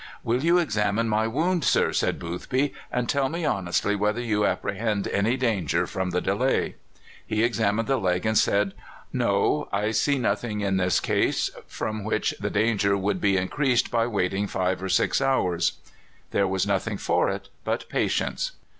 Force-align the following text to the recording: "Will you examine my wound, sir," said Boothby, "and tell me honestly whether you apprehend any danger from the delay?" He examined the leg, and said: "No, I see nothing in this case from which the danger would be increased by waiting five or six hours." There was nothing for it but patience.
"Will 0.23 0.43
you 0.43 0.57
examine 0.57 1.07
my 1.07 1.27
wound, 1.27 1.63
sir," 1.63 1.93
said 1.93 2.17
Boothby, 2.17 2.73
"and 2.91 3.07
tell 3.07 3.29
me 3.29 3.45
honestly 3.45 3.95
whether 3.95 4.19
you 4.19 4.47
apprehend 4.47 5.07
any 5.09 5.37
danger 5.37 5.85
from 5.85 6.09
the 6.09 6.19
delay?" 6.21 6.73
He 7.23 7.43
examined 7.43 7.87
the 7.87 7.99
leg, 7.99 8.25
and 8.25 8.35
said: 8.35 8.73
"No, 9.13 9.69
I 9.71 9.91
see 9.91 10.17
nothing 10.17 10.61
in 10.61 10.77
this 10.77 10.99
case 10.99 11.51
from 11.67 12.03
which 12.03 12.33
the 12.39 12.49
danger 12.49 12.97
would 12.97 13.21
be 13.21 13.37
increased 13.37 13.91
by 13.91 14.07
waiting 14.07 14.47
five 14.47 14.81
or 14.81 14.89
six 14.89 15.21
hours." 15.21 15.73
There 16.31 16.47
was 16.47 16.65
nothing 16.65 16.97
for 16.97 17.29
it 17.29 17.49
but 17.63 17.87
patience. 17.87 18.53